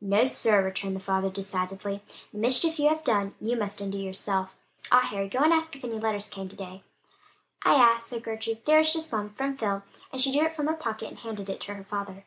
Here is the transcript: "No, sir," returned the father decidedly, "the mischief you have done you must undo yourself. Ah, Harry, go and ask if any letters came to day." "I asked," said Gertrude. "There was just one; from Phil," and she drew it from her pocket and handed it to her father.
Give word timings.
"No, 0.00 0.24
sir," 0.24 0.64
returned 0.64 0.96
the 0.96 1.00
father 1.00 1.28
decidedly, 1.28 2.00
"the 2.32 2.38
mischief 2.38 2.78
you 2.78 2.88
have 2.88 3.04
done 3.04 3.34
you 3.42 3.58
must 3.58 3.78
undo 3.82 3.98
yourself. 3.98 4.54
Ah, 4.90 5.02
Harry, 5.02 5.28
go 5.28 5.40
and 5.40 5.52
ask 5.52 5.76
if 5.76 5.84
any 5.84 5.98
letters 6.00 6.30
came 6.30 6.48
to 6.48 6.56
day." 6.56 6.82
"I 7.62 7.74
asked," 7.74 8.08
said 8.08 8.22
Gertrude. 8.24 8.64
"There 8.64 8.78
was 8.78 8.90
just 8.90 9.12
one; 9.12 9.34
from 9.34 9.54
Phil," 9.58 9.82
and 10.10 10.22
she 10.22 10.32
drew 10.32 10.46
it 10.46 10.56
from 10.56 10.68
her 10.68 10.72
pocket 10.72 11.08
and 11.10 11.18
handed 11.18 11.50
it 11.50 11.60
to 11.60 11.74
her 11.74 11.84
father. 11.84 12.24